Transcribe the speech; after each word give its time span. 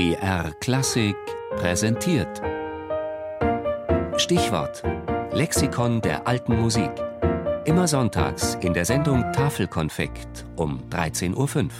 BR 0.00 0.54
Klassik 0.60 1.14
präsentiert. 1.56 2.40
Stichwort: 4.16 4.82
Lexikon 5.30 6.00
der 6.00 6.26
alten 6.26 6.58
Musik. 6.58 6.90
Immer 7.66 7.86
sonntags 7.86 8.54
in 8.62 8.72
der 8.72 8.86
Sendung 8.86 9.30
Tafelkonfekt 9.34 10.46
um 10.56 10.88
13.05 10.88 11.64
Uhr. 11.64 11.70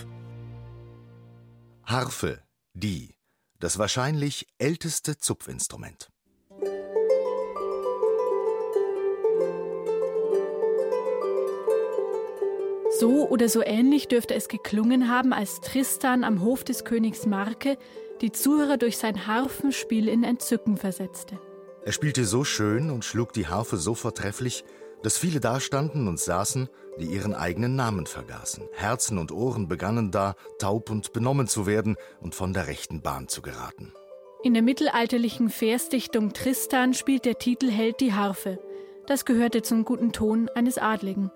Harfe, 1.86 2.42
die, 2.74 3.14
das 3.58 3.78
wahrscheinlich 3.78 4.46
älteste 4.58 5.16
Zupfinstrument. 5.16 6.10
So 12.98 13.30
oder 13.30 13.48
so 13.48 13.62
ähnlich 13.64 14.08
dürfte 14.08 14.34
es 14.34 14.48
geklungen 14.48 15.08
haben, 15.08 15.32
als 15.32 15.62
Tristan 15.62 16.22
am 16.22 16.42
Hof 16.42 16.64
des 16.64 16.84
Königs 16.84 17.24
Marke 17.24 17.78
die 18.20 18.32
Zuhörer 18.32 18.76
durch 18.76 18.98
sein 18.98 19.26
Harfenspiel 19.26 20.08
in 20.08 20.24
Entzücken 20.24 20.76
versetzte. 20.76 21.38
Er 21.84 21.92
spielte 21.92 22.24
so 22.24 22.44
schön 22.44 22.90
und 22.90 23.04
schlug 23.04 23.32
die 23.32 23.46
Harfe 23.46 23.76
so 23.76 23.94
vortrefflich, 23.94 24.64
dass 25.02 25.16
viele 25.16 25.40
dastanden 25.40 26.08
und 26.08 26.20
saßen, 26.20 26.68
die 26.98 27.06
ihren 27.06 27.34
eigenen 27.34 27.74
Namen 27.74 28.06
vergaßen. 28.06 28.64
Herzen 28.72 29.16
und 29.16 29.32
Ohren 29.32 29.66
begannen 29.66 30.10
da, 30.10 30.34
taub 30.58 30.90
und 30.90 31.14
benommen 31.14 31.46
zu 31.46 31.66
werden 31.66 31.96
und 32.20 32.34
von 32.34 32.52
der 32.52 32.66
rechten 32.66 33.00
Bahn 33.00 33.28
zu 33.28 33.40
geraten. 33.40 33.94
In 34.42 34.52
der 34.52 34.62
mittelalterlichen 34.62 35.48
Versdichtung 35.48 36.32
Tristan 36.34 36.92
spielt 36.92 37.24
der 37.24 37.38
Titelheld 37.38 38.00
die 38.00 38.12
Harfe. 38.12 38.58
Das 39.06 39.24
gehörte 39.24 39.62
zum 39.62 39.84
guten 39.84 40.12
Ton 40.12 40.50
eines 40.54 40.76
Adligen. 40.76 41.30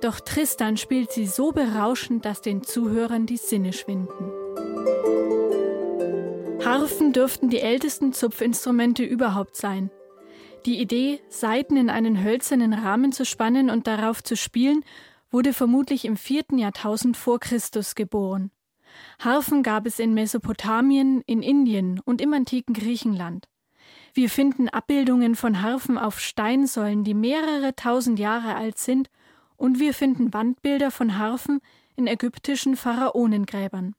Doch 0.00 0.20
Tristan 0.20 0.76
spielt 0.76 1.10
sie 1.10 1.26
so 1.26 1.52
berauschend, 1.52 2.24
dass 2.24 2.40
den 2.40 2.62
Zuhörern 2.62 3.26
die 3.26 3.36
Sinne 3.36 3.72
schwinden. 3.72 4.47
Harfen 6.64 7.12
dürften 7.12 7.50
die 7.50 7.60
ältesten 7.60 8.12
Zupfinstrumente 8.12 9.04
überhaupt 9.04 9.56
sein. 9.56 9.90
Die 10.66 10.80
Idee, 10.80 11.20
Saiten 11.28 11.76
in 11.76 11.88
einen 11.88 12.22
hölzernen 12.22 12.74
Rahmen 12.74 13.12
zu 13.12 13.24
spannen 13.24 13.70
und 13.70 13.86
darauf 13.86 14.22
zu 14.24 14.36
spielen, 14.36 14.84
wurde 15.30 15.52
vermutlich 15.52 16.04
im 16.04 16.16
vierten 16.16 16.58
Jahrtausend 16.58 17.16
vor 17.16 17.38
Christus 17.38 17.94
geboren. 17.94 18.50
Harfen 19.20 19.62
gab 19.62 19.86
es 19.86 19.98
in 19.98 20.14
Mesopotamien, 20.14 21.22
in 21.26 21.42
Indien 21.42 22.00
und 22.04 22.20
im 22.20 22.34
antiken 22.34 22.74
Griechenland. 22.74 23.46
Wir 24.12 24.28
finden 24.28 24.68
Abbildungen 24.68 25.36
von 25.36 25.62
Harfen 25.62 25.96
auf 25.96 26.18
Steinsäulen, 26.18 27.04
die 27.04 27.14
mehrere 27.14 27.76
tausend 27.76 28.18
Jahre 28.18 28.56
alt 28.56 28.78
sind 28.78 29.10
und 29.56 29.78
wir 29.78 29.94
finden 29.94 30.34
Wandbilder 30.34 30.90
von 30.90 31.18
Harfen 31.18 31.60
in 31.94 32.06
ägyptischen 32.06 32.74
Pharaonengräbern. 32.74 33.94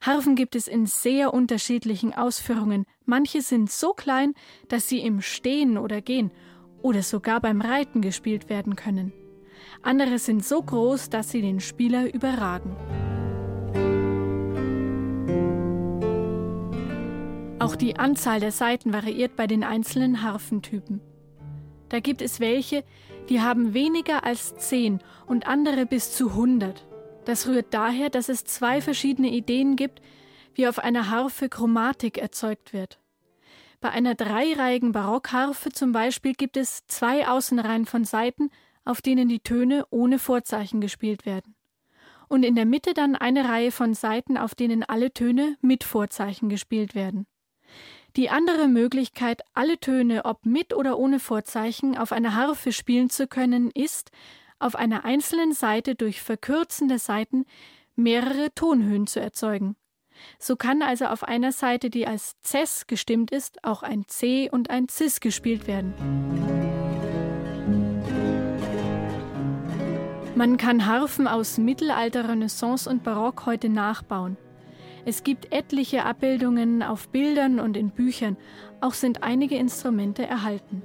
Harfen 0.00 0.34
gibt 0.34 0.56
es 0.56 0.68
in 0.68 0.86
sehr 0.86 1.32
unterschiedlichen 1.34 2.14
Ausführungen. 2.14 2.84
Manche 3.04 3.42
sind 3.42 3.70
so 3.70 3.92
klein, 3.92 4.34
dass 4.68 4.88
sie 4.88 5.00
im 5.00 5.20
Stehen 5.20 5.78
oder 5.78 6.00
Gehen 6.00 6.30
oder 6.82 7.02
sogar 7.02 7.40
beim 7.40 7.60
Reiten 7.60 8.00
gespielt 8.00 8.48
werden 8.48 8.76
können. 8.76 9.12
Andere 9.82 10.18
sind 10.18 10.44
so 10.44 10.62
groß, 10.62 11.10
dass 11.10 11.30
sie 11.30 11.42
den 11.42 11.60
Spieler 11.60 12.12
überragen. 12.12 12.76
Auch 17.58 17.76
die 17.76 17.96
Anzahl 17.96 18.40
der 18.40 18.52
Saiten 18.52 18.92
variiert 18.92 19.36
bei 19.36 19.46
den 19.46 19.64
einzelnen 19.64 20.22
Harfentypen. 20.22 21.00
Da 21.90 22.00
gibt 22.00 22.22
es 22.22 22.40
welche, 22.40 22.84
die 23.28 23.40
haben 23.40 23.74
weniger 23.74 24.24
als 24.24 24.56
10 24.56 25.00
und 25.26 25.46
andere 25.46 25.86
bis 25.86 26.12
zu 26.12 26.30
100. 26.30 26.86
Das 27.30 27.46
rührt 27.46 27.66
daher, 27.70 28.10
dass 28.10 28.28
es 28.28 28.42
zwei 28.42 28.80
verschiedene 28.80 29.30
Ideen 29.30 29.76
gibt, 29.76 30.02
wie 30.54 30.66
auf 30.66 30.80
einer 30.80 31.10
Harfe 31.10 31.48
Chromatik 31.48 32.18
erzeugt 32.18 32.72
wird. 32.72 32.98
Bei 33.80 33.90
einer 33.90 34.16
dreireihigen 34.16 34.90
Barockharfe 34.90 35.70
zum 35.70 35.92
Beispiel 35.92 36.34
gibt 36.34 36.56
es 36.56 36.88
zwei 36.88 37.28
Außenreihen 37.28 37.86
von 37.86 38.04
Saiten, 38.04 38.50
auf 38.84 39.00
denen 39.00 39.28
die 39.28 39.38
Töne 39.38 39.86
ohne 39.90 40.18
Vorzeichen 40.18 40.80
gespielt 40.80 41.24
werden. 41.24 41.54
Und 42.26 42.42
in 42.42 42.56
der 42.56 42.66
Mitte 42.66 42.94
dann 42.94 43.14
eine 43.14 43.48
Reihe 43.48 43.70
von 43.70 43.94
Saiten, 43.94 44.36
auf 44.36 44.56
denen 44.56 44.82
alle 44.82 45.12
Töne 45.12 45.56
mit 45.60 45.84
Vorzeichen 45.84 46.48
gespielt 46.48 46.96
werden. 46.96 47.28
Die 48.16 48.28
andere 48.28 48.66
Möglichkeit, 48.66 49.42
alle 49.54 49.78
Töne, 49.78 50.24
ob 50.24 50.46
mit 50.46 50.74
oder 50.74 50.98
ohne 50.98 51.20
Vorzeichen, 51.20 51.96
auf 51.96 52.10
einer 52.10 52.34
Harfe 52.34 52.72
spielen 52.72 53.08
zu 53.08 53.28
können, 53.28 53.70
ist, 53.70 54.10
auf 54.60 54.76
einer 54.76 55.04
einzelnen 55.04 55.52
Seite 55.52 55.94
durch 55.94 56.22
verkürzende 56.22 56.98
Saiten 56.98 57.44
mehrere 57.96 58.54
Tonhöhen 58.54 59.06
zu 59.06 59.20
erzeugen. 59.20 59.76
So 60.38 60.56
kann 60.56 60.82
also 60.82 61.06
auf 61.06 61.24
einer 61.24 61.52
Seite, 61.52 61.90
die 61.90 62.06
als 62.06 62.34
Cess 62.42 62.86
gestimmt 62.86 63.30
ist, 63.30 63.64
auch 63.64 63.82
ein 63.82 64.04
C 64.06 64.50
und 64.50 64.70
ein 64.70 64.88
Cis 64.88 65.20
gespielt 65.20 65.66
werden. 65.66 65.94
Man 70.34 70.56
kann 70.56 70.86
Harfen 70.86 71.26
aus 71.26 71.58
Mittelalter, 71.58 72.28
Renaissance 72.28 72.88
und 72.88 73.02
Barock 73.02 73.46
heute 73.46 73.68
nachbauen. 73.68 74.36
Es 75.04 75.24
gibt 75.24 75.52
etliche 75.52 76.04
Abbildungen 76.04 76.82
auf 76.82 77.08
Bildern 77.08 77.60
und 77.60 77.76
in 77.76 77.90
Büchern, 77.90 78.36
auch 78.80 78.94
sind 78.94 79.22
einige 79.22 79.56
Instrumente 79.56 80.26
erhalten. 80.26 80.82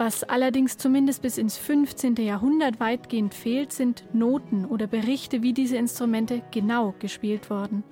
Was 0.00 0.24
allerdings 0.24 0.78
zumindest 0.78 1.20
bis 1.20 1.36
ins 1.36 1.58
15. 1.58 2.16
Jahrhundert 2.16 2.80
weitgehend 2.80 3.34
fehlt, 3.34 3.70
sind 3.70 4.02
Noten 4.14 4.64
oder 4.64 4.86
Berichte, 4.86 5.42
wie 5.42 5.52
diese 5.52 5.76
Instrumente 5.76 6.40
genau 6.52 6.94
gespielt 6.98 7.50
wurden. 7.50 7.84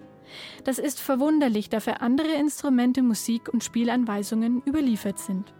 Das 0.64 0.78
ist 0.78 1.00
verwunderlich, 1.00 1.68
da 1.68 1.80
für 1.80 2.00
andere 2.00 2.32
Instrumente 2.32 3.02
Musik- 3.02 3.50
und 3.52 3.62
Spielanweisungen 3.62 4.62
überliefert 4.66 5.18
sind. 5.18 5.52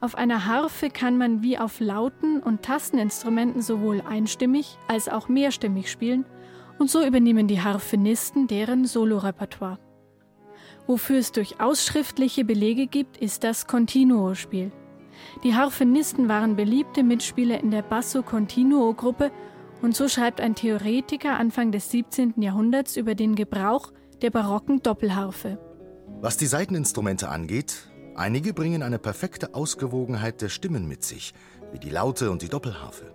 Auf 0.00 0.14
einer 0.14 0.46
Harfe 0.46 0.90
kann 0.90 1.18
man 1.18 1.42
wie 1.42 1.58
auf 1.58 1.80
Lauten- 1.80 2.40
und 2.40 2.62
Tasteninstrumenten 2.62 3.60
sowohl 3.60 4.00
einstimmig 4.02 4.78
als 4.86 5.08
auch 5.08 5.28
mehrstimmig 5.28 5.90
spielen 5.90 6.24
und 6.78 6.88
so 6.88 7.04
übernehmen 7.04 7.48
die 7.48 7.60
Harfenisten 7.60 8.46
deren 8.46 8.84
Solorepertoire. 8.84 9.80
Wofür 10.86 11.18
es 11.18 11.32
durchaus 11.32 11.84
schriftliche 11.84 12.44
Belege 12.44 12.86
gibt, 12.86 13.16
ist 13.16 13.42
das 13.42 13.66
Continuo-Spiel. 13.66 14.70
Die 15.44 15.54
Harfenisten 15.54 16.28
waren 16.28 16.56
beliebte 16.56 17.02
Mitspieler 17.02 17.60
in 17.60 17.70
der 17.70 17.82
Basso 17.82 18.22
Continuo 18.22 18.92
Gruppe 18.94 19.30
und 19.82 19.94
so 19.94 20.08
schreibt 20.08 20.40
ein 20.40 20.54
Theoretiker 20.54 21.38
Anfang 21.38 21.72
des 21.72 21.90
17. 21.90 22.34
Jahrhunderts 22.38 22.96
über 22.96 23.14
den 23.14 23.34
Gebrauch 23.34 23.92
der 24.22 24.30
barocken 24.30 24.82
Doppelharfe. 24.82 25.58
Was 26.20 26.36
die 26.36 26.46
Saiteninstrumente 26.46 27.28
angeht, 27.28 27.88
einige 28.16 28.52
bringen 28.52 28.82
eine 28.82 28.98
perfekte 28.98 29.54
Ausgewogenheit 29.54 30.42
der 30.42 30.48
Stimmen 30.48 30.88
mit 30.88 31.04
sich, 31.04 31.32
wie 31.72 31.78
die 31.78 31.90
Laute 31.90 32.30
und 32.30 32.42
die 32.42 32.48
Doppelharfe. 32.48 33.14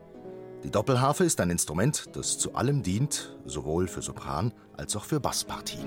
Die 0.63 0.71
Doppelharfe 0.71 1.25
ist 1.25 1.41
ein 1.41 1.49
Instrument, 1.49 2.15
das 2.15 2.37
zu 2.37 2.55
allem 2.55 2.83
dient, 2.83 3.37
sowohl 3.45 3.89
für 3.89 4.01
Sopran 4.01 4.53
als 4.77 4.95
auch 4.95 5.03
für 5.03 5.19
Basspartien. 5.19 5.85